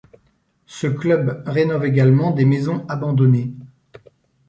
Ce 0.65 0.87
club 0.87 1.43
rénove 1.45 1.85
également 1.85 2.31
des 2.31 2.43
maisons 2.45 2.87
abandonnées. 2.89 3.53